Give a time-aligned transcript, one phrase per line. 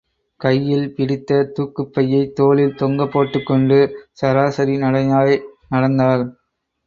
[0.39, 3.77] கையில் பிடித்த தூக்குப் பையைத் தோளில் தொங்கப்போட்டுக் கொண்டு,
[4.11, 5.35] சராசரி நடையாய்
[5.69, 6.25] நடந்தாள்.